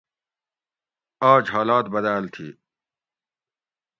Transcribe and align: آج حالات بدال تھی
آج 1.31 1.43
حالات 1.53 1.85
بدال 1.93 2.23
تھی 2.33 2.47